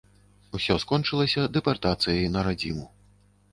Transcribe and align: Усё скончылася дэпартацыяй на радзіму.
Усё 0.59 0.77
скончылася 0.83 1.45
дэпартацыяй 1.59 2.29
на 2.39 2.47
радзіму. 2.51 2.85